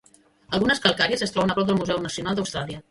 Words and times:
Algunes 0.59 0.81
calcàries 0.87 1.25
es 1.27 1.37
troben 1.37 1.55
a 1.55 1.59
prop 1.59 1.71
del 1.71 1.81
Museu 1.85 2.05
Nacional 2.09 2.39
d'Austràlia. 2.41 2.79